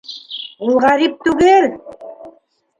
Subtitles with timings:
[0.67, 1.71] Ул ғәрип түгел!